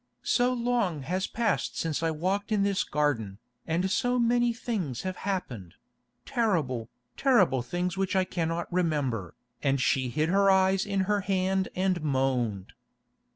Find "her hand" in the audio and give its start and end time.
11.01-11.69